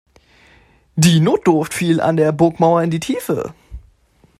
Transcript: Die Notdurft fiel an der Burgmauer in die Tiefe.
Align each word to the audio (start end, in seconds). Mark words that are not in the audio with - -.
Die 0.95 1.19
Notdurft 1.19 1.75
fiel 1.75 2.01
an 2.01 2.17
der 2.17 2.31
Burgmauer 2.31 2.81
in 2.81 2.89
die 2.89 2.99
Tiefe. 2.99 3.53